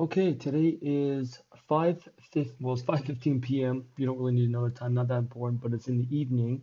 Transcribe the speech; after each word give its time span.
Okay, 0.00 0.32
today 0.32 0.78
is 0.80 1.38
5 1.68 2.08
5 2.32 2.52
well, 2.60 2.72
it's 2.72 2.82
5:15 2.82 3.42
p.m. 3.42 3.84
You 3.98 4.06
don't 4.06 4.18
really 4.18 4.32
need 4.32 4.48
another 4.48 4.70
time, 4.70 4.94
not 4.94 5.08
that 5.08 5.18
important, 5.18 5.60
but 5.60 5.74
it's 5.74 5.86
in 5.86 5.98
the 5.98 6.16
evening. 6.16 6.62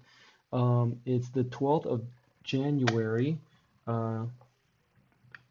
Um, 0.51 0.99
it's 1.05 1.29
the 1.29 1.43
12th 1.43 1.85
of 1.85 2.01
January, 2.43 3.37
uh, 3.85 4.25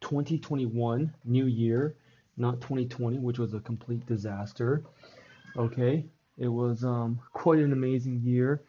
2021, 0.01 1.13
new 1.23 1.45
year, 1.45 1.95
not 2.35 2.59
2020, 2.59 3.17
which 3.19 3.39
was 3.39 3.53
a 3.53 3.61
complete 3.61 4.05
disaster. 4.05 4.83
Okay, 5.55 6.05
it 6.37 6.49
was 6.49 6.83
um, 6.83 7.17
quite 7.31 7.59
an 7.59 7.71
amazing 7.71 8.19
year. 8.25 8.61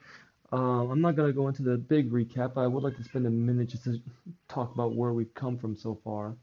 Uh, 0.53 0.89
I'm 0.89 1.01
not 1.01 1.17
gonna 1.17 1.33
go 1.33 1.49
into 1.49 1.63
the 1.65 1.77
big 1.77 2.13
recap. 2.13 2.57
I 2.57 2.69
would 2.69 2.85
like 2.85 2.97
to 2.97 3.05
spend 3.05 3.27
a 3.27 3.31
minute 3.31 3.71
just 3.71 3.85
to 3.85 4.01
talk 4.49 4.73
about 4.73 4.95
where 4.95 5.13
we've 5.13 5.35
come 5.35 5.59
from 5.59 5.77
so 5.77 5.99
far. 6.05 6.37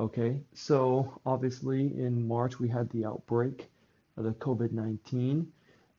Okay, 0.00 0.40
so 0.54 1.20
obviously 1.26 1.80
in 1.98 2.26
March 2.26 2.58
we 2.58 2.70
had 2.70 2.88
the 2.88 3.04
outbreak 3.04 3.68
of 4.16 4.24
the 4.24 4.30
COVID-19, 4.30 5.44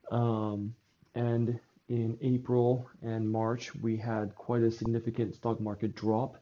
um, 0.10 0.74
and 1.14 1.60
in 1.88 2.18
April 2.20 2.90
and 3.04 3.30
March 3.30 3.76
we 3.76 3.96
had 3.96 4.34
quite 4.34 4.64
a 4.64 4.72
significant 4.72 5.36
stock 5.36 5.62
market 5.62 5.94
drop. 5.94 6.38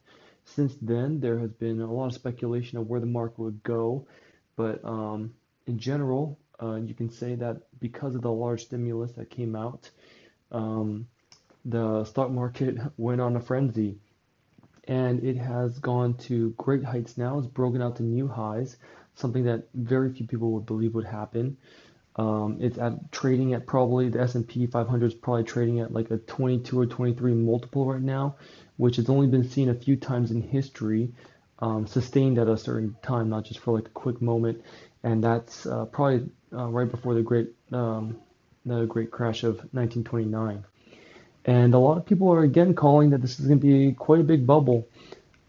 Since 0.45 0.75
then, 0.81 1.19
there 1.19 1.37
has 1.37 1.51
been 1.51 1.81
a 1.81 1.91
lot 1.91 2.05
of 2.05 2.13
speculation 2.13 2.77
of 2.77 2.87
where 2.87 3.01
the 3.01 3.05
market 3.05 3.39
would 3.39 3.61
go, 3.63 4.07
but 4.55 4.79
um, 4.85 5.33
in 5.67 5.77
general, 5.79 6.39
uh, 6.63 6.75
you 6.75 6.93
can 6.93 7.09
say 7.09 7.35
that 7.35 7.57
because 7.81 8.15
of 8.15 8.21
the 8.21 8.31
large 8.31 8.63
stimulus 8.63 9.11
that 9.17 9.29
came 9.29 9.57
out, 9.57 9.89
um, 10.53 11.09
the 11.65 12.05
stock 12.05 12.31
market 12.31 12.77
went 12.97 13.19
on 13.19 13.35
a 13.35 13.41
frenzy 13.41 13.97
and 14.89 15.23
it 15.23 15.37
has 15.37 15.77
gone 15.77 16.15
to 16.15 16.49
great 16.57 16.83
heights 16.83 17.15
now. 17.15 17.37
It's 17.37 17.47
broken 17.47 17.79
out 17.79 17.97
to 17.97 18.03
new 18.03 18.27
highs, 18.27 18.75
something 19.13 19.43
that 19.43 19.67
very 19.75 20.11
few 20.11 20.25
people 20.25 20.51
would 20.53 20.65
believe 20.65 20.95
would 20.95 21.05
happen. 21.05 21.57
Um, 22.15 22.57
it's 22.59 22.79
at 22.79 23.11
trading 23.11 23.53
at 23.53 23.67
probably 23.67 24.09
the 24.09 24.19
S&P 24.21 24.65
500 24.65 25.05
is 25.05 25.13
probably 25.13 25.43
trading 25.43 25.79
at 25.79 25.93
like 25.93 26.09
a 26.09 26.17
22 26.17 26.79
or 26.79 26.87
23 26.87 27.35
multiple 27.35 27.85
right 27.85 28.01
now, 28.01 28.35
which 28.77 28.95
has 28.95 29.09
only 29.09 29.27
been 29.27 29.47
seen 29.47 29.69
a 29.69 29.75
few 29.75 29.95
times 29.95 30.31
in 30.31 30.41
history, 30.41 31.13
um, 31.59 31.85
sustained 31.85 32.39
at 32.39 32.47
a 32.47 32.57
certain 32.57 32.95
time, 33.03 33.29
not 33.29 33.45
just 33.45 33.59
for 33.59 33.75
like 33.75 33.85
a 33.85 33.91
quick 33.91 34.23
moment. 34.23 34.63
And 35.03 35.23
that's 35.23 35.67
uh, 35.67 35.85
probably 35.85 36.29
uh, 36.51 36.67
right 36.67 36.89
before 36.89 37.13
the 37.13 37.21
great 37.21 37.51
um, 37.71 38.17
the 38.65 38.85
great 38.85 39.11
crash 39.11 39.43
of 39.43 39.57
1929. 39.71 40.65
And 41.49 41.73
a 41.73 41.79
lot 41.79 41.97
of 41.97 42.05
people 42.05 42.31
are 42.31 42.43
again 42.43 42.75
calling 42.75 43.09
that 43.09 43.23
this 43.23 43.39
is 43.39 43.47
going 43.47 43.59
to 43.59 43.65
be 43.65 43.93
quite 43.93 44.19
a 44.19 44.23
big 44.23 44.45
bubble. 44.45 44.87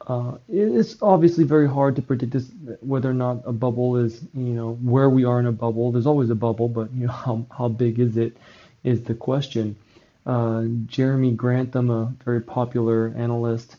Uh, 0.07 0.39
it's 0.49 0.97
obviously 1.03 1.45
very 1.45 1.69
hard 1.69 1.95
to 1.97 2.01
predict 2.01 2.33
this, 2.33 2.51
whether 2.81 3.11
or 3.11 3.15
not 3.15 3.43
a 3.45 3.53
bubble 3.53 3.99
is, 3.99 4.23
you 4.33 4.55
know, 4.55 4.73
where 4.77 5.11
we 5.11 5.27
are 5.27 5.39
in 5.39 5.45
a 5.47 5.53
bubble. 5.53 5.93
There's 5.93 6.07
always 6.07 6.31
a 6.31 6.35
bubble, 6.35 6.71
but 6.71 6.91
you 6.95 7.07
know, 7.07 7.13
how, 7.27 7.45
how 7.55 7.69
big 7.69 8.01
is 8.01 8.17
it 8.17 8.35
is 8.83 9.03
the 9.03 9.13
question. 9.13 9.77
Uh, 10.25 10.65
Jeremy 10.87 11.33
Grantham, 11.33 11.91
a 11.91 12.15
very 12.25 12.41
popular 12.41 13.13
analyst, 13.15 13.77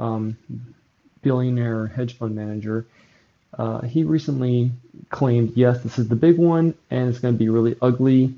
um, 0.00 0.36
billionaire 1.22 1.86
hedge 1.86 2.18
fund 2.18 2.34
manager, 2.34 2.86
uh, 3.56 3.82
he 3.82 4.02
recently 4.02 4.72
claimed, 5.10 5.52
yes, 5.54 5.80
this 5.84 5.96
is 5.96 6.08
the 6.08 6.16
big 6.16 6.38
one, 6.38 6.74
and 6.90 7.08
it's 7.08 7.20
going 7.20 7.34
to 7.34 7.38
be 7.38 7.50
really 7.50 7.76
ugly. 7.80 8.34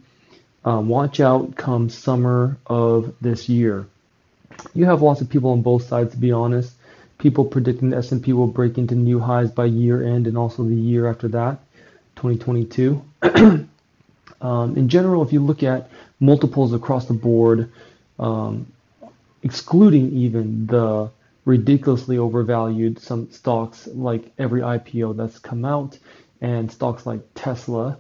Um, 0.65 0.89
watch 0.89 1.21
out 1.21 1.57
come 1.57 1.91
summer 1.91 2.57
of 2.67 3.15
this 3.21 3.49
year. 3.49 3.87
You 4.75 4.87
have 4.87 5.03
lots 5.03 5.21
of 5.21 5.29
people 5.29 5.51
on 5.51 5.63
both 5.63 5.87
sides, 5.87 6.13
to 6.13 6.17
be 6.17 6.33
honest. 6.33 6.73
People 7.19 7.45
predicting 7.45 7.91
the 7.91 7.99
S&P 7.99 8.33
will 8.33 8.47
break 8.47 8.79
into 8.79 8.95
new 8.95 9.21
highs 9.21 9.51
by 9.51 9.67
year 9.67 10.03
end 10.03 10.27
and 10.27 10.39
also 10.39 10.65
the 10.65 10.75
year 10.75 11.09
after 11.09 11.29
that, 11.29 11.59
2022. 12.17 13.03
um, 14.41 14.77
in 14.77 14.89
general, 14.89 15.23
if 15.23 15.33
you 15.33 15.41
look 15.41 15.63
at 15.63 15.91
multiples 16.19 16.73
across 16.73 17.07
the 17.07 17.15
board, 17.15 17.71
um, 18.19 18.67
excluding 19.43 20.13
even 20.13 20.67
the 20.67 21.11
ridiculously 21.45 22.17
overvalued 22.17 22.99
some 22.99 23.31
stocks 23.31 23.87
like 23.87 24.33
every 24.39 24.63
IPO 24.63 25.17
that's 25.17 25.39
come 25.39 25.65
out 25.65 25.99
and 26.41 26.73
stocks 26.73 27.05
like 27.05 27.21
Tesla, 27.35 27.99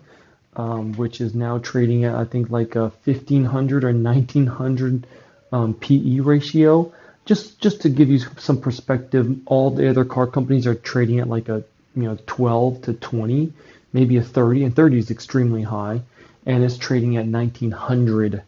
um, 0.56 0.92
which 0.94 1.20
is 1.20 1.34
now 1.34 1.58
trading 1.58 2.04
at 2.04 2.14
I 2.14 2.24
think 2.24 2.50
like 2.50 2.76
a 2.76 2.92
1500 3.04 3.84
or 3.84 3.92
1900 3.92 5.06
um, 5.52 5.74
PE 5.74 6.20
ratio. 6.20 6.92
Just 7.24 7.58
just 7.60 7.82
to 7.82 7.88
give 7.88 8.10
you 8.10 8.18
some 8.38 8.60
perspective, 8.60 9.34
all 9.46 9.70
the 9.70 9.88
other 9.88 10.04
car 10.04 10.26
companies 10.26 10.66
are 10.66 10.74
trading 10.74 11.20
at 11.20 11.28
like 11.28 11.48
a 11.48 11.64
you 11.96 12.02
know 12.02 12.18
12 12.26 12.82
to 12.82 12.92
20, 12.92 13.52
maybe 13.92 14.16
a 14.16 14.22
30, 14.22 14.64
and 14.64 14.76
30 14.76 14.98
is 14.98 15.10
extremely 15.10 15.62
high, 15.62 16.02
and 16.44 16.62
it's 16.62 16.76
trading 16.76 17.16
at 17.16 17.26
1900, 17.26 18.42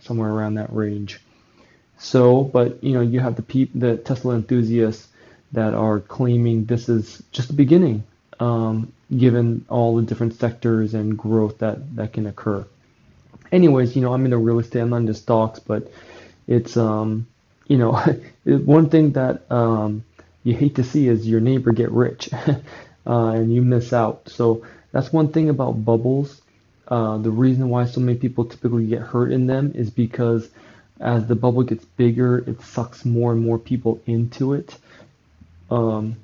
somewhere 0.00 0.30
around 0.30 0.54
that 0.54 0.72
range. 0.72 1.20
So, 1.98 2.44
but 2.44 2.82
you 2.82 2.92
know, 2.92 3.02
you 3.02 3.20
have 3.20 3.36
the 3.36 3.42
peop- 3.42 3.78
the 3.78 3.98
Tesla 3.98 4.34
enthusiasts 4.34 5.08
that 5.52 5.74
are 5.74 6.00
claiming 6.00 6.64
this 6.64 6.88
is 6.88 7.22
just 7.32 7.48
the 7.48 7.54
beginning 7.54 8.04
um, 8.40 8.92
given 9.16 9.64
all 9.68 9.96
the 9.96 10.02
different 10.02 10.34
sectors 10.34 10.94
and 10.94 11.18
growth 11.18 11.58
that, 11.58 11.96
that 11.96 12.12
can 12.12 12.26
occur. 12.26 12.66
Anyways, 13.52 13.96
you 13.96 14.02
know, 14.02 14.12
I'm 14.12 14.20
in 14.20 14.26
into 14.26 14.38
real 14.38 14.60
estate, 14.60 14.80
I'm 14.80 14.90
not 14.90 14.98
into 14.98 15.14
stocks, 15.14 15.58
but 15.58 15.90
it's, 16.46 16.76
um, 16.76 17.26
you 17.66 17.78
know, 17.78 17.92
one 18.44 18.88
thing 18.88 19.12
that 19.12 19.50
um, 19.50 20.04
you 20.44 20.54
hate 20.54 20.76
to 20.76 20.84
see 20.84 21.08
is 21.08 21.26
your 21.26 21.40
neighbor 21.40 21.72
get 21.72 21.90
rich 21.90 22.30
uh, 22.32 22.56
and 23.06 23.52
you 23.52 23.62
miss 23.62 23.92
out. 23.92 24.28
So 24.28 24.64
that's 24.92 25.12
one 25.12 25.32
thing 25.32 25.48
about 25.48 25.84
bubbles. 25.84 26.40
Uh, 26.86 27.18
the 27.18 27.30
reason 27.30 27.68
why 27.68 27.86
so 27.86 28.00
many 28.00 28.18
people 28.18 28.44
typically 28.44 28.86
get 28.86 29.02
hurt 29.02 29.32
in 29.32 29.46
them 29.46 29.72
is 29.74 29.90
because 29.90 30.48
as 31.00 31.26
the 31.26 31.34
bubble 31.34 31.62
gets 31.62 31.84
bigger, 31.84 32.38
it 32.38 32.60
sucks 32.62 33.04
more 33.04 33.32
and 33.32 33.40
more 33.40 33.58
people 33.58 34.00
into 34.06 34.54
it. 34.54 34.76
Um, 35.70 36.16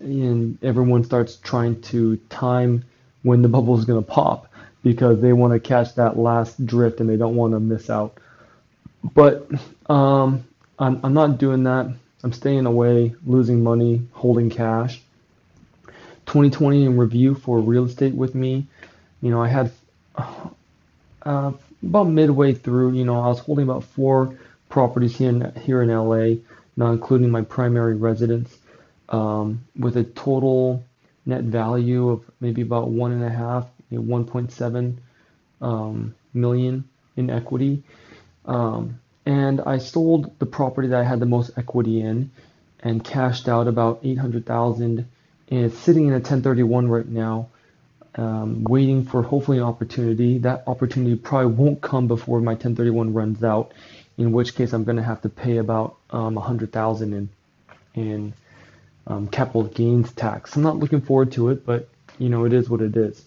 and 0.00 0.62
everyone 0.62 1.04
starts 1.04 1.36
trying 1.36 1.80
to 1.82 2.16
time 2.28 2.84
when 3.22 3.42
the 3.42 3.48
bubble 3.48 3.78
is 3.78 3.84
going 3.84 4.02
to 4.02 4.10
pop 4.10 4.50
because 4.82 5.20
they 5.20 5.32
want 5.32 5.52
to 5.52 5.60
catch 5.60 5.94
that 5.94 6.18
last 6.18 6.64
drift 6.64 7.00
and 7.00 7.08
they 7.08 7.16
don't 7.16 7.36
want 7.36 7.52
to 7.52 7.60
miss 7.60 7.88
out. 7.88 8.18
But 9.14 9.50
um, 9.90 10.44
I'm, 10.78 11.00
I'm 11.02 11.14
not 11.14 11.38
doing 11.38 11.64
that. 11.64 11.92
I'm 12.22 12.32
staying 12.32 12.66
away, 12.66 13.14
losing 13.26 13.62
money, 13.62 14.06
holding 14.12 14.50
cash. 14.50 15.00
2020 16.26 16.84
in 16.84 16.96
review 16.96 17.34
for 17.34 17.60
real 17.60 17.84
estate 17.84 18.14
with 18.14 18.34
me. 18.34 18.66
You 19.20 19.30
know, 19.30 19.42
I 19.42 19.48
had 19.48 19.70
uh, 20.16 21.52
about 21.82 22.04
midway 22.04 22.54
through, 22.54 22.92
you 22.92 23.04
know, 23.04 23.20
I 23.20 23.28
was 23.28 23.40
holding 23.40 23.64
about 23.64 23.84
four 23.84 24.36
properties 24.68 25.16
here 25.16 25.28
in, 25.30 25.52
here 25.60 25.82
in 25.82 25.90
LA, 25.90 26.40
not 26.76 26.92
including 26.92 27.30
my 27.30 27.42
primary 27.42 27.94
residence 27.94 28.56
um, 29.08 29.64
with 29.78 29.96
a 29.96 30.04
total 30.04 30.84
net 31.26 31.44
value 31.44 32.10
of 32.10 32.22
maybe 32.40 32.62
about 32.62 32.88
one 32.88 33.12
and 33.12 33.24
a 33.24 33.30
half, 33.30 33.66
you 33.90 33.98
know, 34.00 34.24
1.7 34.24 34.96
um, 35.60 36.14
million 36.32 36.88
in 37.16 37.30
equity. 37.30 37.82
Um, 38.44 39.00
and 39.26 39.60
I 39.60 39.78
sold 39.78 40.38
the 40.38 40.46
property 40.46 40.88
that 40.88 41.00
I 41.00 41.04
had 41.04 41.20
the 41.20 41.26
most 41.26 41.52
equity 41.56 42.00
in 42.00 42.30
and 42.80 43.02
cashed 43.02 43.48
out 43.48 43.68
about 43.68 44.00
800,000 44.02 45.06
and 45.50 45.64
it's 45.64 45.78
sitting 45.78 46.06
in 46.06 46.12
a 46.12 46.16
1031 46.16 46.88
right 46.88 47.06
now, 47.06 47.48
um, 48.16 48.64
waiting 48.64 49.04
for 49.04 49.22
hopefully 49.22 49.58
an 49.58 49.64
opportunity. 49.64 50.38
That 50.38 50.64
opportunity 50.66 51.16
probably 51.16 51.52
won't 51.52 51.80
come 51.80 52.08
before 52.08 52.40
my 52.40 52.52
1031 52.52 53.12
runs 53.12 53.44
out, 53.44 53.72
in 54.16 54.32
which 54.32 54.54
case 54.54 54.72
I'm 54.72 54.84
going 54.84 54.96
to 54.96 55.02
have 55.02 55.22
to 55.22 55.28
pay 55.28 55.58
about 55.58 55.96
um, 56.10 56.34
100,000 56.34 57.12
in 57.12 57.28
in 57.94 58.34
um, 59.06 59.28
capital 59.28 59.64
gains 59.64 60.12
tax. 60.12 60.56
I'm 60.56 60.62
not 60.62 60.78
looking 60.78 61.00
forward 61.00 61.32
to 61.32 61.50
it, 61.50 61.66
but 61.66 61.88
you 62.18 62.28
know, 62.28 62.44
it 62.44 62.52
is 62.52 62.70
what 62.70 62.80
it 62.82 62.96
is. 62.96 63.24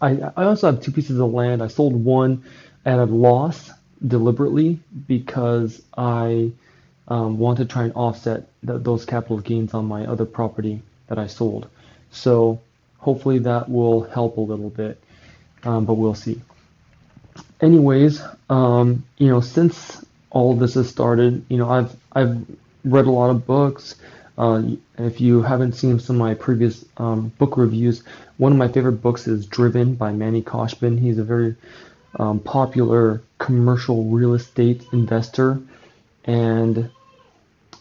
I, 0.00 0.18
I 0.36 0.44
also 0.44 0.70
have 0.72 0.82
two 0.82 0.92
pieces 0.92 1.20
of 1.20 1.32
land. 1.32 1.62
I 1.62 1.68
sold 1.68 1.94
one 1.94 2.44
at 2.84 2.98
a 2.98 3.04
loss 3.04 3.70
deliberately 4.06 4.80
because 5.06 5.82
I 5.96 6.52
um, 7.08 7.38
want 7.38 7.58
to 7.58 7.64
try 7.64 7.84
and 7.84 7.92
offset 7.94 8.48
th- 8.66 8.82
those 8.82 9.04
capital 9.04 9.38
gains 9.38 9.74
on 9.74 9.86
my 9.86 10.06
other 10.06 10.24
property 10.24 10.82
that 11.08 11.18
I 11.18 11.26
sold. 11.28 11.68
So 12.10 12.60
hopefully 12.98 13.38
that 13.40 13.68
will 13.68 14.02
help 14.02 14.36
a 14.38 14.40
little 14.40 14.70
bit, 14.70 15.02
um, 15.64 15.84
but 15.84 15.94
we'll 15.94 16.14
see. 16.14 16.40
Anyways, 17.60 18.22
um, 18.50 19.04
you 19.18 19.28
know, 19.28 19.40
since 19.40 20.04
all 20.30 20.54
this 20.56 20.74
has 20.74 20.88
started, 20.88 21.44
you 21.48 21.58
know, 21.58 21.70
I've 21.70 21.96
I've 22.12 22.44
read 22.84 23.06
a 23.06 23.10
lot 23.10 23.30
of 23.30 23.46
books. 23.46 23.96
Uh, 24.38 24.62
if 24.98 25.20
you 25.20 25.42
haven't 25.42 25.72
seen 25.72 26.00
some 26.00 26.16
of 26.16 26.20
my 26.20 26.34
previous 26.34 26.84
um, 26.96 27.28
book 27.38 27.56
reviews, 27.56 28.02
one 28.38 28.52
of 28.52 28.58
my 28.58 28.68
favorite 28.68 29.02
books 29.02 29.26
is 29.26 29.46
Driven 29.46 29.94
by 29.94 30.12
Manny 30.12 30.42
Khoshbin. 30.42 30.98
He's 30.98 31.18
a 31.18 31.24
very 31.24 31.54
um, 32.18 32.40
popular 32.40 33.22
commercial 33.38 34.04
real 34.04 34.34
estate 34.34 34.84
investor, 34.92 35.60
and 36.24 36.90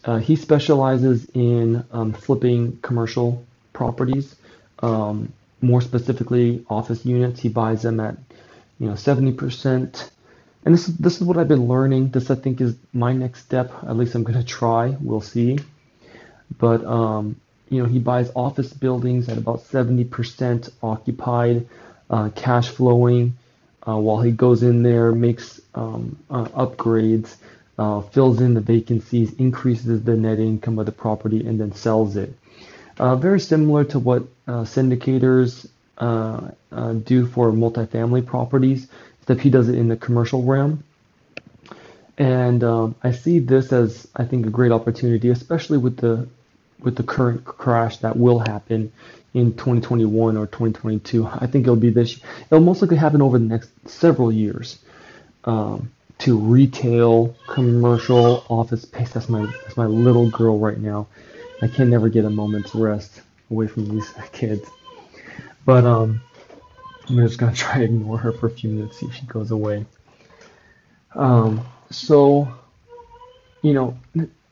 uh, 0.05 0.17
he 0.17 0.35
specializes 0.35 1.25
in 1.33 1.85
um, 1.91 2.13
flipping 2.13 2.79
commercial 2.81 3.45
properties. 3.73 4.35
Um, 4.79 5.31
more 5.61 5.81
specifically, 5.81 6.65
office 6.69 7.05
units. 7.05 7.39
He 7.39 7.49
buys 7.49 7.83
them 7.83 7.99
at 7.99 8.17
you 8.79 8.87
know 8.87 8.93
70%. 8.93 10.09
And 10.63 10.73
this 10.73 10.87
is 10.89 10.97
this 10.97 11.21
is 11.21 11.23
what 11.23 11.37
I've 11.37 11.47
been 11.47 11.67
learning. 11.67 12.09
This 12.09 12.29
I 12.29 12.35
think 12.35 12.61
is 12.61 12.75
my 12.93 13.13
next 13.13 13.43
step. 13.43 13.71
At 13.83 13.95
least 13.95 14.15
I'm 14.15 14.23
gonna 14.23 14.43
try. 14.43 14.95
We'll 14.99 15.21
see. 15.21 15.59
But 16.57 16.83
um, 16.85 17.35
you 17.71 17.81
know, 17.81 17.87
he 17.87 17.99
buys 17.99 18.29
office 18.35 18.73
buildings 18.73 19.29
at 19.29 19.37
about 19.37 19.63
70% 19.63 20.69
occupied, 20.83 21.67
uh, 22.09 22.29
cash 22.35 22.69
flowing, 22.69 23.37
uh, 23.87 23.95
while 23.95 24.21
he 24.21 24.31
goes 24.31 24.61
in 24.61 24.83
there, 24.83 25.13
makes 25.13 25.61
um, 25.73 26.17
uh, 26.29 26.45
upgrades, 26.49 27.35
uh, 27.79 28.01
fills 28.01 28.41
in 28.41 28.53
the 28.53 28.61
vacancies, 28.61 29.33
increases 29.35 30.03
the 30.03 30.15
net 30.17 30.37
income 30.37 30.77
of 30.79 30.85
the 30.85 30.91
property, 30.91 31.47
and 31.47 31.59
then 31.59 31.73
sells 31.73 32.17
it. 32.17 32.33
Uh, 32.99 33.15
very 33.15 33.39
similar 33.39 33.85
to 33.85 33.97
what 33.97 34.23
uh, 34.47 34.63
syndicators 34.63 35.67
do 35.97 37.25
for 37.27 37.51
multifamily 37.51 38.25
properties, 38.25 38.87
except 39.21 39.39
he 39.39 39.49
does 39.49 39.69
it 39.69 39.75
in 39.75 39.87
the 39.87 39.95
commercial 39.95 40.43
realm. 40.43 40.83
And 42.17 42.63
um, 42.63 42.95
I 43.01 43.13
see 43.13 43.39
this 43.39 43.71
as, 43.71 44.07
I 44.15 44.25
think, 44.25 44.45
a 44.45 44.49
great 44.49 44.71
opportunity, 44.71 45.29
especially 45.29 45.77
with 45.77 45.97
the 45.97 46.27
with 46.81 46.95
the 46.95 47.03
current 47.03 47.45
crash 47.45 47.97
that 47.97 48.17
will 48.17 48.39
happen 48.39 48.91
in 49.33 49.53
2021 49.53 50.37
or 50.37 50.45
2022. 50.47 51.27
I 51.27 51.47
think 51.47 51.63
it'll 51.63 51.75
be 51.75 51.89
this. 51.89 52.19
It'll 52.49 52.63
most 52.63 52.81
likely 52.81 52.97
happen 52.97 53.21
over 53.21 53.37
the 53.37 53.45
next 53.45 53.69
several 53.87 54.31
years. 54.31 54.79
Um, 55.43 55.91
to 56.19 56.37
retail, 56.37 57.35
commercial, 57.47 58.45
office 58.47 58.83
space. 58.83 59.11
That's 59.11 59.27
my 59.27 59.45
that's 59.63 59.75
my 59.75 59.87
little 59.87 60.29
girl 60.29 60.59
right 60.59 60.77
now. 60.77 61.07
I 61.63 61.67
can 61.67 61.89
never 61.89 62.09
get 62.09 62.25
a 62.25 62.29
moment's 62.29 62.75
rest 62.75 63.21
away 63.49 63.67
from 63.67 63.89
these 63.89 64.07
kids. 64.31 64.69
But 65.65 65.85
um, 65.85 66.21
I'm 67.09 67.17
just 67.17 67.39
gonna 67.39 67.55
try 67.55 67.79
to 67.79 67.85
ignore 67.85 68.19
her 68.19 68.31
for 68.31 68.47
a 68.47 68.51
few 68.51 68.69
minutes, 68.69 68.99
see 68.99 69.07
if 69.07 69.15
she 69.15 69.25
goes 69.25 69.49
away. 69.49 69.85
Um, 71.15 71.65
so, 71.89 72.47
you 73.63 73.73
know, 73.73 73.97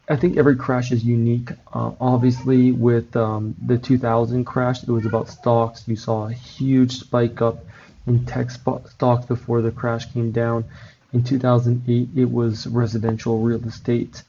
I 0.10 0.16
think 0.16 0.38
every 0.38 0.56
crash 0.56 0.92
is 0.92 1.04
unique. 1.04 1.52
Uh, 1.72 1.92
obviously, 2.02 2.72
with 2.72 3.16
um, 3.16 3.56
the 3.64 3.78
2000 3.78 4.44
crash, 4.44 4.82
it 4.82 4.90
was 4.90 5.06
about 5.06 5.30
stocks. 5.30 5.88
You 5.88 5.96
saw 5.96 6.28
a 6.28 6.34
huge 6.34 6.98
spike 6.98 7.44
up 7.44 7.64
in 8.08 8.26
tech 8.26 8.50
stocks 8.50 9.26
before 9.28 9.62
the 9.62 9.72
crash 9.72 10.12
came 10.12 10.32
down. 10.32 10.66
In 11.14 11.24
2008, 11.24 12.10
it 12.16 12.32
was 12.32 12.66
residential 12.66 13.40
real 13.40 13.64
estate 13.66 14.24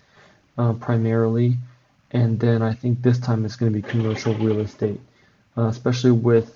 uh, 0.58 0.74
primarily. 0.74 1.56
And 2.10 2.38
then 2.38 2.60
I 2.60 2.74
think 2.74 3.00
this 3.00 3.18
time 3.18 3.46
it's 3.46 3.56
going 3.56 3.72
to 3.72 3.80
be 3.80 3.86
commercial 3.86 4.34
real 4.34 4.60
estate, 4.60 5.00
uh, 5.56 5.68
especially 5.68 6.10
with 6.10 6.54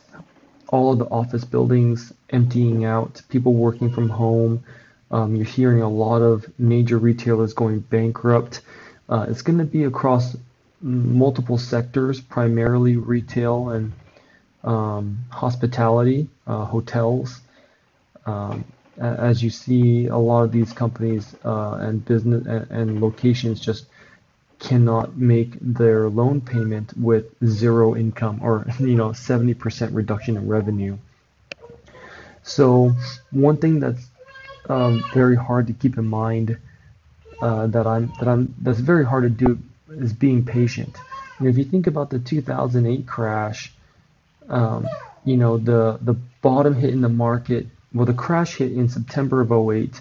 all 0.68 0.92
of 0.92 0.98
the 0.98 1.06
office 1.06 1.44
buildings 1.44 2.12
emptying 2.28 2.84
out, 2.84 3.22
people 3.30 3.54
working 3.54 3.90
from 3.90 4.10
home. 4.10 4.64
Um, 5.10 5.34
you're 5.36 5.46
hearing 5.46 5.80
a 5.80 5.88
lot 5.88 6.20
of 6.20 6.46
major 6.58 6.98
retailers 6.98 7.54
going 7.54 7.80
bankrupt. 7.80 8.60
Uh, 9.08 9.26
it's 9.28 9.42
going 9.42 9.58
to 9.58 9.64
be 9.64 9.84
across 9.84 10.36
multiple 10.80 11.58
sectors, 11.58 12.20
primarily 12.20 12.96
retail 12.96 13.70
and 13.70 13.92
um, 14.62 15.24
hospitality, 15.30 16.28
uh, 16.46 16.64
hotels. 16.64 17.40
Um, 18.26 18.64
as 18.98 19.42
you 19.42 19.50
see, 19.50 20.06
a 20.06 20.16
lot 20.16 20.44
of 20.44 20.52
these 20.52 20.72
companies 20.72 21.34
uh, 21.44 21.74
and 21.80 22.04
business 22.04 22.46
and, 22.46 22.70
and, 22.70 23.00
locations 23.00 23.60
just 23.60 23.86
cannot 24.60 25.16
make 25.16 25.56
their 25.60 26.08
loan 26.08 26.40
payment 26.40 26.96
with 26.96 27.26
zero 27.44 27.96
income 27.96 28.38
or 28.42 28.66
you 28.78 28.94
know 28.94 29.10
70% 29.10 29.94
reduction 29.94 30.36
in 30.36 30.48
revenue. 30.48 30.96
So 32.42 32.94
one 33.30 33.56
thing 33.56 33.80
that's 33.80 34.06
um, 34.68 35.04
very 35.12 35.36
hard 35.36 35.66
to 35.66 35.72
keep 35.72 35.98
in 35.98 36.06
mind 36.06 36.56
uh, 37.40 37.66
that 37.68 37.86
I'm 37.86 38.12
that 38.18 38.28
I'm 38.28 38.54
that's 38.60 38.80
very 38.80 39.04
hard 39.04 39.24
to 39.24 39.30
do 39.30 39.58
is 39.90 40.12
being 40.12 40.44
patient. 40.44 40.96
Know, 41.40 41.48
if 41.48 41.58
you 41.58 41.64
think 41.64 41.86
about 41.86 42.10
the 42.10 42.18
2008 42.18 43.06
crash, 43.06 43.72
um, 44.48 44.88
you 45.24 45.36
know 45.36 45.58
the 45.58 45.98
the 46.00 46.14
bottom 46.42 46.74
hit 46.74 46.90
in 46.90 47.00
the 47.00 47.08
market. 47.08 47.66
Well, 47.92 48.06
the 48.06 48.14
crash 48.14 48.56
hit 48.56 48.72
in 48.72 48.88
September 48.88 49.40
of 49.40 49.52
08, 49.52 50.00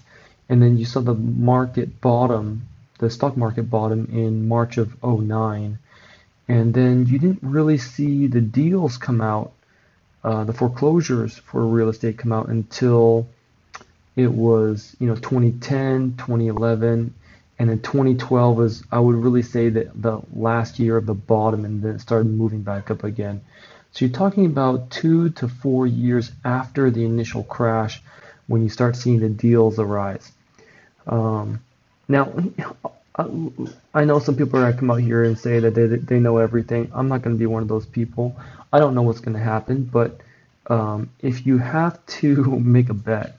and 0.50 0.62
then 0.62 0.78
you 0.78 0.86
saw 0.86 1.02
the 1.02 1.14
market 1.14 2.02
bottom, 2.02 2.68
the 2.98 3.10
stock 3.10 3.38
market 3.38 3.70
bottom 3.70 4.10
in 4.12 4.48
March 4.48 4.78
of 4.78 5.04
09, 5.04 5.78
and 6.48 6.74
then 6.74 7.06
you 7.06 7.20
didn't 7.20 7.44
really 7.44 7.78
see 7.78 8.26
the 8.26 8.42
deals 8.42 8.98
come 8.98 9.22
out, 9.22 9.52
uh, 10.24 10.44
the 10.44 10.54
foreclosures 10.54 11.38
for 11.38 11.66
real 11.66 11.90
estate 11.90 12.18
come 12.18 12.32
out 12.32 12.48
until 12.48 13.28
it 14.16 14.32
was 14.32 14.96
you 15.00 15.08
know 15.08 15.16
2010, 15.16 16.16
2011 16.18 17.14
and 17.64 17.70
then 17.70 17.80
2012 17.80 18.58
was, 18.58 18.84
I 18.92 19.00
would 19.00 19.16
really 19.16 19.42
say 19.42 19.70
that 19.70 19.90
the 20.02 20.20
last 20.34 20.80
year 20.80 20.98
of 20.98 21.06
the 21.06 21.14
bottom 21.14 21.64
and 21.64 21.82
then 21.82 21.96
it 21.96 22.02
started 22.02 22.28
moving 22.28 22.62
back 22.62 22.92
up 22.92 23.06
again. 23.06 23.40
So 23.94 24.04
you're 24.04 24.14
talking 24.14 24.46
about 24.46 24.92
two 24.92 25.30
to 25.30 25.48
four 25.48 25.88
years 25.88 26.30
after 26.44 26.92
the 26.92 27.06
initial 27.06 27.42
crash 27.42 28.04
when 28.48 28.64
you 28.64 28.68
start 28.68 28.98
seeing 28.98 29.22
the 29.22 29.30
deals 29.30 29.80
arise. 29.80 30.30
Um, 31.08 31.64
now, 32.10 32.34
I 33.94 34.04
know 34.04 34.20
some 34.20 34.36
people 34.36 34.60
are 34.60 34.64
going 34.64 34.74
to 34.74 34.80
come 34.80 34.92
out 34.92 35.00
here 35.00 35.24
and 35.24 35.40
say 35.40 35.60
that 35.60 35.74
they, 35.74 35.88
they 35.88 36.20
know 36.20 36.40
everything. 36.40 36.92
I'm 36.94 37.08
not 37.08 37.22
going 37.22 37.38
to 37.38 37.40
be 37.40 37.46
one 37.46 37.62
of 37.62 37.70
those 37.70 37.86
people. 37.86 38.36
I 38.74 38.80
don't 38.80 38.94
know 38.94 39.04
what's 39.04 39.22
going 39.22 39.38
to 39.38 39.44
happen, 39.44 39.86
but 39.86 40.20
um, 40.68 41.12
if 41.22 41.46
you 41.46 41.60
have 41.60 42.06
to 42.20 42.44
make 42.60 42.90
a 42.90 42.94
bet, 42.94 43.38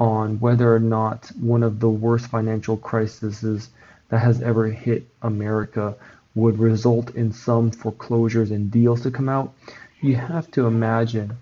on 0.00 0.40
whether 0.40 0.74
or 0.74 0.80
not 0.80 1.30
one 1.38 1.62
of 1.62 1.78
the 1.78 1.88
worst 1.88 2.26
financial 2.26 2.76
crises 2.78 3.68
that 4.08 4.18
has 4.18 4.40
ever 4.40 4.66
hit 4.66 5.06
America 5.22 5.94
would 6.34 6.58
result 6.58 7.14
in 7.14 7.32
some 7.32 7.70
foreclosures 7.70 8.50
and 8.50 8.70
deals 8.70 9.02
to 9.02 9.10
come 9.10 9.28
out, 9.28 9.52
you 10.00 10.16
have 10.16 10.50
to 10.50 10.66
imagine 10.66 11.36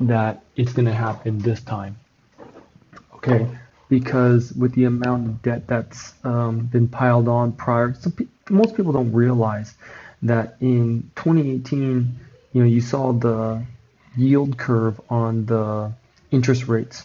that 0.00 0.44
it's 0.54 0.72
going 0.72 0.86
to 0.86 0.94
happen 0.94 1.38
this 1.38 1.60
time. 1.62 1.96
Okay, 3.16 3.48
because 3.88 4.52
with 4.52 4.74
the 4.74 4.84
amount 4.84 5.26
of 5.26 5.42
debt 5.42 5.66
that's 5.66 6.12
um, 6.24 6.66
been 6.66 6.86
piled 6.86 7.26
on 7.26 7.52
prior, 7.52 7.94
pe- 8.16 8.26
most 8.48 8.76
people 8.76 8.92
don't 8.92 9.12
realize 9.12 9.74
that 10.22 10.56
in 10.60 11.10
2018, 11.16 12.20
you 12.52 12.60
know, 12.60 12.68
you 12.68 12.80
saw 12.80 13.12
the 13.12 13.64
yield 14.16 14.56
curve 14.56 15.00
on 15.10 15.46
the 15.46 15.92
interest 16.30 16.68
rates 16.68 17.04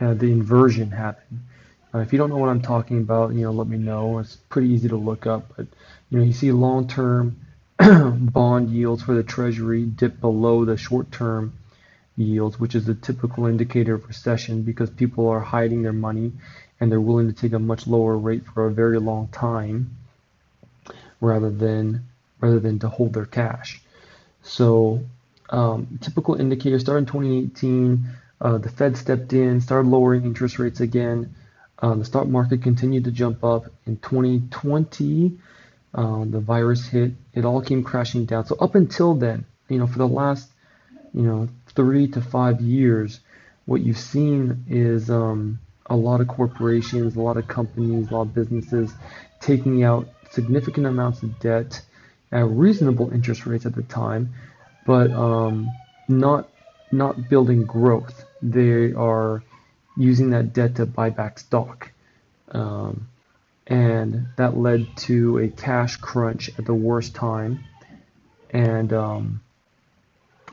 uh, 0.00 0.14
the 0.14 0.26
inversion 0.26 0.90
happen. 0.90 1.44
Uh, 1.94 1.98
if 1.98 2.12
you 2.12 2.18
don't 2.18 2.30
know 2.30 2.36
what 2.36 2.50
I'm 2.50 2.62
talking 2.62 2.98
about, 2.98 3.32
you 3.32 3.42
know, 3.42 3.52
let 3.52 3.66
me 3.66 3.78
know. 3.78 4.18
It's 4.18 4.36
pretty 4.36 4.68
easy 4.68 4.88
to 4.88 4.96
look 4.96 5.26
up, 5.26 5.52
but 5.56 5.66
you 6.10 6.18
know, 6.18 6.24
you 6.24 6.32
see 6.32 6.52
long-term 6.52 7.40
bond 7.78 8.70
yields 8.70 9.02
for 9.02 9.14
the 9.14 9.22
Treasury 9.22 9.84
dip 9.84 10.20
below 10.20 10.64
the 10.64 10.76
short-term 10.76 11.52
yields, 12.16 12.58
which 12.58 12.74
is 12.74 12.88
a 12.88 12.94
typical 12.94 13.46
indicator 13.46 13.94
of 13.94 14.06
recession 14.06 14.62
because 14.62 14.90
people 14.90 15.28
are 15.28 15.40
hiding 15.40 15.82
their 15.82 15.92
money 15.92 16.32
and 16.80 16.90
they're 16.90 17.00
willing 17.00 17.32
to 17.32 17.32
take 17.32 17.52
a 17.52 17.58
much 17.58 17.86
lower 17.86 18.16
rate 18.16 18.44
for 18.54 18.66
a 18.66 18.72
very 18.72 18.98
long 18.98 19.28
time 19.28 19.96
rather 21.20 21.50
than 21.50 22.04
rather 22.40 22.60
than 22.60 22.78
to 22.78 22.88
hold 22.88 23.12
their 23.12 23.26
cash. 23.26 23.80
So 24.42 25.02
um, 25.50 25.98
typical 26.00 26.34
indicator 26.34 26.78
starting 26.78 27.06
2018 27.06 28.06
uh, 28.40 28.58
the 28.58 28.68
Fed 28.68 28.96
stepped 28.96 29.32
in, 29.32 29.60
started 29.60 29.88
lowering 29.88 30.24
interest 30.24 30.58
rates 30.58 30.80
again. 30.80 31.34
Uh, 31.80 31.94
the 31.94 32.04
stock 32.04 32.26
market 32.26 32.62
continued 32.62 33.04
to 33.04 33.10
jump 33.10 33.44
up. 33.44 33.66
In 33.86 33.96
2020, 33.96 35.38
uh, 35.94 36.24
the 36.24 36.40
virus 36.40 36.86
hit. 36.86 37.12
It 37.34 37.44
all 37.44 37.60
came 37.62 37.82
crashing 37.82 38.26
down. 38.26 38.46
So 38.46 38.56
up 38.56 38.74
until 38.74 39.14
then, 39.14 39.44
you 39.68 39.78
know, 39.78 39.86
for 39.86 39.98
the 39.98 40.08
last, 40.08 40.48
you 41.14 41.22
know, 41.22 41.48
three 41.74 42.08
to 42.08 42.20
five 42.20 42.60
years, 42.60 43.20
what 43.64 43.80
you've 43.80 43.98
seen 43.98 44.64
is 44.68 45.10
um, 45.10 45.58
a 45.86 45.96
lot 45.96 46.20
of 46.20 46.28
corporations, 46.28 47.16
a 47.16 47.20
lot 47.20 47.36
of 47.36 47.48
companies, 47.48 48.10
a 48.10 48.14
lot 48.14 48.22
of 48.22 48.34
businesses 48.34 48.92
taking 49.40 49.82
out 49.84 50.08
significant 50.30 50.86
amounts 50.86 51.22
of 51.22 51.38
debt 51.40 51.80
at 52.30 52.44
reasonable 52.46 53.10
interest 53.12 53.46
rates 53.46 53.66
at 53.66 53.74
the 53.74 53.82
time, 53.82 54.34
but 54.86 55.10
um, 55.10 55.68
not 56.08 56.48
not 56.90 57.28
building 57.28 57.64
growth 57.64 58.24
they 58.42 58.92
are 58.92 59.42
using 59.96 60.30
that 60.30 60.52
debt 60.52 60.76
to 60.76 60.86
buy 60.86 61.10
back 61.10 61.38
stock. 61.38 61.90
Um, 62.50 63.08
and 63.66 64.28
that 64.36 64.56
led 64.56 64.86
to 64.96 65.38
a 65.38 65.48
cash 65.48 65.96
crunch 65.96 66.50
at 66.58 66.64
the 66.64 66.74
worst 66.74 67.14
time. 67.14 67.64
And 68.50 68.92
um, 68.94 69.40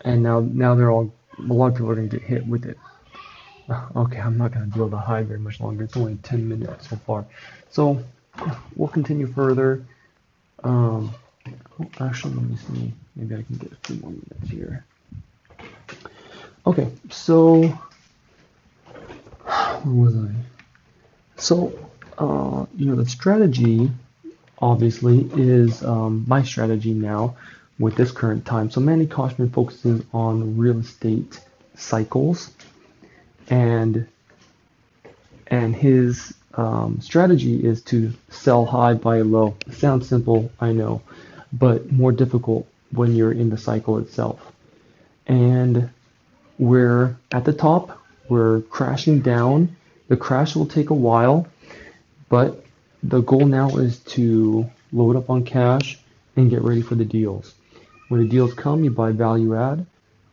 and 0.04 0.22
now 0.22 0.42
now 0.42 0.76
they're 0.76 0.92
all 0.92 1.14
a 1.38 1.42
lot 1.42 1.68
of 1.68 1.74
people 1.76 1.92
are 1.92 1.96
going 1.96 2.10
to 2.10 2.18
get 2.18 2.28
hit 2.28 2.46
with 2.46 2.66
it. 2.66 2.78
Okay, 3.96 4.20
I'm 4.20 4.38
not 4.38 4.52
going 4.52 4.70
to 4.70 4.72
be 4.72 4.80
able 4.80 4.92
to 4.92 4.98
hide 4.98 5.28
very 5.28 5.40
much 5.40 5.60
longer. 5.60 5.86
It's 5.86 5.98
only 5.98 6.16
10 6.18 6.48
minutes 6.48 6.90
so 6.90 6.98
far. 6.98 7.26
So 7.72 8.04
we'll 8.76 8.90
continue 8.90 9.26
further. 9.26 9.84
Um, 10.64 11.14
oh, 11.80 11.88
actually, 12.00 12.36
let 12.36 12.44
me 12.44 12.58
see. 12.58 12.94
Maybe 13.16 13.36
I 13.36 13.42
can 13.42 13.58
get 13.58 13.72
a 13.72 13.76
few 13.78 13.96
more 13.98 14.12
minutes 14.12 14.50
here. 14.50 14.86
Okay, 16.68 16.92
so 17.12 17.62
where 19.84 19.94
was 19.94 20.16
I? 20.16 20.32
So, 21.38 21.72
uh, 22.18 22.66
you 22.76 22.88
know, 22.88 22.96
the 22.96 23.08
strategy 23.08 23.92
obviously 24.60 25.30
is 25.36 25.84
um, 25.84 26.26
my 26.28 26.42
strategy 26.42 26.94
now 26.94 27.36
with 27.78 27.96
this 27.96 28.12
current 28.12 28.46
time. 28.46 28.72
So 28.72 28.82
Manny 28.82 29.06
Khoshbin 29.06 29.54
focuses 29.54 30.04
on 30.12 30.58
real 30.58 30.80
estate 30.80 31.40
cycles 31.76 32.52
and 33.50 34.08
and 35.48 35.76
his 35.76 36.34
um, 36.56 37.00
strategy 37.02 37.64
is 37.64 37.82
to 37.84 38.12
sell 38.30 38.66
high, 38.66 38.96
buy 38.96 39.22
low. 39.22 39.56
Sounds 39.72 40.08
simple, 40.08 40.52
I 40.60 40.72
know, 40.72 41.04
but 41.54 41.92
more 41.92 42.12
difficult 42.12 42.66
when 42.92 43.16
you're 43.16 43.34
in 43.34 43.52
the 43.52 43.58
cycle 43.58 44.00
itself. 44.00 44.52
And 45.28 45.92
we're 46.58 47.18
at 47.32 47.46
the 47.46 47.54
top, 47.54 48.02
we're 48.30 48.62
crashing 48.62 49.22
down. 49.22 49.76
The 50.08 50.18
crash 50.18 50.56
will 50.56 50.68
take 50.68 50.90
a 50.90 50.96
while, 50.96 51.48
but 52.30 52.64
the 53.04 53.22
goal 53.22 53.46
now 53.46 53.78
is 53.78 54.00
to 54.00 54.70
load 54.92 55.16
up 55.16 55.30
on 55.30 55.44
cash 55.44 55.98
and 56.36 56.50
get 56.50 56.62
ready 56.62 56.82
for 56.82 56.96
the 56.96 57.06
deals. 57.06 57.54
When 58.10 58.22
the 58.22 58.28
deals 58.28 58.54
come, 58.54 58.84
you 58.84 58.92
buy 58.92 59.12
value 59.12 59.56
add, 59.56 59.86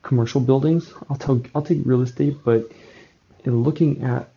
commercial 0.03 0.41
buildings. 0.41 0.93
I'll 1.09 1.17
tell, 1.17 1.43
I'll 1.55 1.63
take 1.63 1.81
real 1.85 2.03
estate, 2.03 2.39
but 2.45 2.71
looking 3.45 4.03
at 4.05 4.29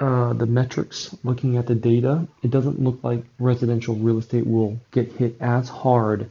uh, 0.00 0.32
the 0.32 0.46
metrics, 0.46 1.14
looking 1.24 1.56
at 1.56 1.66
the 1.66 1.74
data, 1.74 2.26
it 2.42 2.50
doesn't 2.50 2.80
look 2.80 3.02
like 3.02 3.24
residential 3.38 3.96
real 3.96 4.18
estate 4.18 4.46
will 4.46 4.78
get 4.92 5.12
hit 5.12 5.36
as 5.40 5.68
hard 5.68 6.30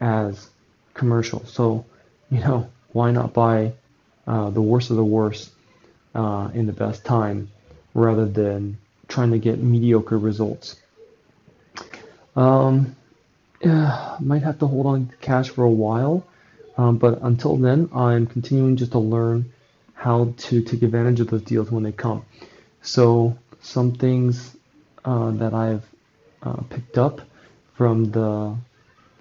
as 0.00 0.48
commercial. 0.94 1.44
So, 1.46 1.86
you 2.30 2.40
know, 2.40 2.70
why 2.92 3.10
not 3.10 3.32
buy 3.32 3.72
uh, 4.28 4.50
the 4.50 4.60
worst 4.60 4.90
of 4.90 4.96
the 4.96 5.04
worst 5.04 5.50
uh, 6.14 6.50
in 6.52 6.66
the 6.66 6.72
best 6.72 7.04
time 7.04 7.50
rather 7.94 8.26
than 8.26 8.76
trying 9.08 9.30
to 9.30 9.38
get 9.38 9.58
mediocre 9.58 10.18
results? 10.18 10.76
Um, 12.36 12.94
yeah, 13.60 14.16
might 14.20 14.42
have 14.42 14.58
to 14.60 14.66
hold 14.66 14.86
on 14.86 15.06
to 15.08 15.16
cash 15.16 15.48
for 15.48 15.64
a 15.64 15.70
while, 15.70 16.24
um, 16.76 16.98
but 16.98 17.20
until 17.22 17.56
then, 17.56 17.88
I'm 17.94 18.26
continuing 18.26 18.76
just 18.76 18.92
to 18.92 18.98
learn 18.98 19.52
how 19.94 20.34
to 20.36 20.62
take 20.62 20.82
advantage 20.82 21.20
of 21.20 21.28
those 21.28 21.42
deals 21.42 21.70
when 21.70 21.82
they 21.82 21.90
come. 21.90 22.24
So 22.82 23.36
some 23.60 23.92
things 23.92 24.56
uh, 25.04 25.30
that 25.32 25.54
I've 25.54 25.84
uh, 26.42 26.62
picked 26.70 26.98
up 26.98 27.22
from 27.74 28.10
the 28.12 28.56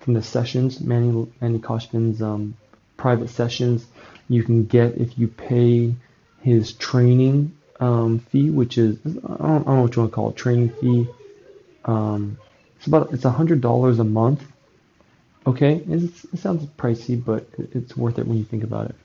from 0.01 0.13
the 0.13 0.21
sessions, 0.21 0.79
Manny 0.79 1.27
Manny 1.41 1.59
Khoshbin's 1.59 2.21
um, 2.21 2.55
private 2.97 3.29
sessions, 3.29 3.85
you 4.29 4.43
can 4.43 4.65
get 4.65 4.98
if 4.98 5.17
you 5.17 5.27
pay 5.27 5.93
his 6.41 6.74
training 6.74 7.55
um, 7.79 8.19
fee, 8.19 8.50
which 8.50 8.77
is 8.77 8.98
I 9.05 9.10
don't, 9.12 9.41
I 9.41 9.48
don't, 9.48 9.67
know 9.67 9.81
what 9.84 9.96
you 9.96 10.01
want 10.01 10.12
to 10.12 10.15
call 10.15 10.29
it, 10.31 10.36
training 10.36 10.69
fee. 10.69 11.07
Um, 11.86 12.38
it's 12.77 12.88
about 12.88 13.13
it's 13.13 13.25
a 13.25 13.31
hundred 13.31 13.62
dollars 13.62 14.00
a 14.00 14.03
month. 14.03 14.43
Okay, 15.46 15.81
it's, 15.88 16.25
it 16.25 16.39
sounds 16.39 16.65
pricey, 16.77 17.24
but 17.24 17.48
it's 17.57 17.96
worth 17.96 18.19
it 18.19 18.27
when 18.27 18.38
you 18.38 18.43
think 18.43 18.63
about 18.63 18.89
it. 18.89 18.96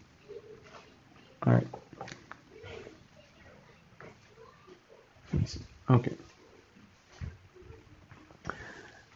All 1.47 1.53
right. 1.53 1.67
Okay. 5.91 6.13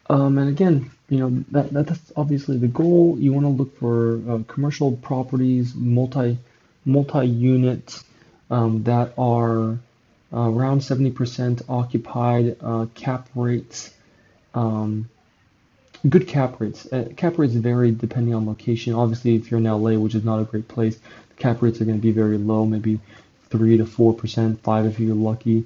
Um, 0.09 0.39
and 0.39 0.49
again, 0.49 0.91
you 1.09 1.19
know 1.19 1.45
that, 1.51 1.73
that 1.73 1.87
that's 1.87 2.13
obviously 2.17 2.59
the 2.59 2.69
goal. 2.69 3.17
You 3.19 3.33
want 3.33 3.45
to 3.45 3.51
look 3.51 3.79
for 3.79 4.21
uh, 4.29 4.39
commercial 4.47 4.93
properties, 4.97 5.75
multi 5.75 6.39
multi 6.85 7.27
units 7.27 8.05
um, 8.51 8.85
that 8.85 9.13
are 9.19 9.79
uh, 10.33 10.51
around 10.51 10.81
70% 10.81 11.63
occupied, 11.69 12.57
uh, 12.61 12.87
cap 12.95 13.29
rates, 13.35 13.93
um, 14.55 15.09
good 16.09 16.29
cap 16.29 16.61
rates. 16.61 16.91
Uh, 16.93 17.09
cap 17.17 17.39
rates 17.39 17.55
vary 17.55 17.91
depending 17.91 18.35
on 18.35 18.47
location. 18.47 18.95
Obviously, 18.95 19.35
if 19.35 19.51
you're 19.51 19.59
in 19.59 19.65
LA, 19.65 19.93
which 19.93 20.15
is 20.15 20.25
not 20.25 20.41
a 20.41 20.45
great 20.45 20.69
place, 20.69 20.97
the 20.97 21.35
cap 21.37 21.63
rates 21.63 21.81
are 21.81 21.85
going 21.85 21.99
to 21.99 22.03
be 22.03 22.13
very 22.13 22.39
low, 22.39 22.65
maybe 22.67 23.01
three 23.51 23.77
to 23.77 23.87
four 23.87 24.13
percent, 24.15 24.63
five 24.63 24.87
if 24.87 24.99
you're 24.99 25.15
lucky. 25.15 25.65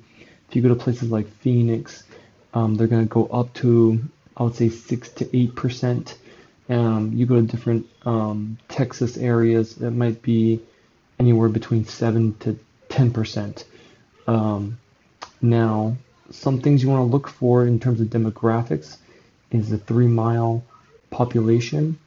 If 0.49 0.57
you 0.57 0.63
go 0.63 0.69
to 0.69 0.75
places 0.75 1.11
like 1.11 1.29
Phoenix, 1.29 2.03
um, 2.55 2.75
they're 2.75 2.89
going 2.89 3.07
to 3.07 3.13
go 3.13 3.27
up 3.27 3.53
to, 3.55 4.03
I 4.41 4.45
would 4.45 4.57
say, 4.57 4.71
6 4.71 5.09
to 5.11 5.27
8%. 5.27 6.15
Um, 6.69 7.13
you 7.13 7.27
go 7.27 7.37
to 7.37 7.43
different 7.43 7.87
um, 8.05 8.59
Texas 8.69 9.17
areas, 9.17 9.77
it 9.81 9.91
might 9.91 10.23
be 10.23 10.61
anywhere 11.19 11.49
between 11.49 11.85
7 11.85 12.35
to 12.41 12.59
10%. 12.89 13.65
Um, 14.27 14.79
now, 15.43 15.97
some 16.31 16.61
things 16.61 16.83
you 16.83 16.89
want 16.89 17.01
to 17.01 17.13
look 17.13 17.29
for 17.29 17.67
in 17.67 17.79
terms 17.79 18.01
of 18.01 18.09
demographics 18.09 18.97
is 19.53 19.71
the 19.71 19.79
three 19.79 20.07
mile 20.07 20.65
population 21.11 21.99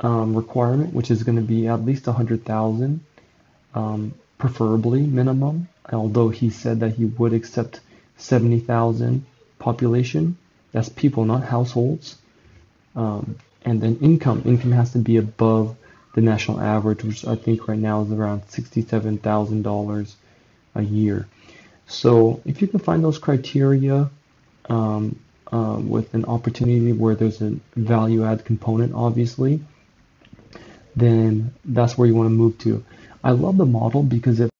um, 0.00 0.34
requirement, 0.34 0.94
which 0.94 1.10
is 1.10 1.24
going 1.24 1.36
to 1.36 1.42
be 1.42 1.66
at 1.66 1.84
least 1.84 2.06
100,000, 2.06 3.04
um, 3.74 4.14
preferably 4.38 5.02
minimum 5.02 5.68
although 5.92 6.28
he 6.28 6.50
said 6.50 6.80
that 6.80 6.94
he 6.94 7.04
would 7.04 7.32
accept 7.32 7.80
70,000 8.16 9.24
population. 9.58 10.36
That's 10.74 10.88
people, 10.88 11.24
not 11.24 11.44
households. 11.44 12.18
Um, 12.96 13.36
and 13.64 13.80
then 13.80 13.96
income. 14.02 14.42
Income 14.44 14.72
has 14.72 14.92
to 14.92 14.98
be 14.98 15.18
above 15.18 15.76
the 16.16 16.20
national 16.20 16.60
average, 16.60 17.04
which 17.04 17.24
I 17.24 17.36
think 17.36 17.68
right 17.68 17.78
now 17.78 18.02
is 18.02 18.10
around 18.10 18.42
$67,000 18.48 20.14
a 20.74 20.82
year. 20.82 21.28
So 21.86 22.42
if 22.44 22.60
you 22.60 22.66
can 22.66 22.80
find 22.80 23.04
those 23.04 23.18
criteria 23.18 24.10
um, 24.68 25.20
uh, 25.52 25.78
with 25.80 26.12
an 26.14 26.24
opportunity 26.24 26.92
where 26.92 27.14
there's 27.14 27.40
a 27.40 27.54
value 27.76 28.24
add 28.24 28.44
component, 28.44 28.94
obviously, 28.94 29.60
then 30.96 31.54
that's 31.64 31.96
where 31.96 32.08
you 32.08 32.16
want 32.16 32.26
to 32.26 32.34
move 32.34 32.58
to. 32.58 32.84
I 33.22 33.30
love 33.30 33.58
the 33.58 33.66
model 33.66 34.02
because 34.02 34.40
it 34.40 34.50